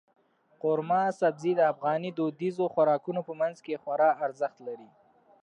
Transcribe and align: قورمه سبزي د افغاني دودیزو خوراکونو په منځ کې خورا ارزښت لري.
قورمه 0.61 1.01
سبزي 1.19 1.51
د 1.55 1.61
افغاني 1.73 2.09
دودیزو 2.17 2.65
خوراکونو 2.73 3.21
په 3.27 3.33
منځ 3.41 3.57
کې 3.65 3.81
خورا 3.83 4.09
ارزښت 4.25 4.57
لري. 4.67 4.89